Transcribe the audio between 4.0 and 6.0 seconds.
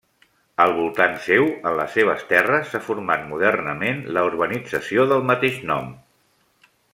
la urbanització del mateix nom.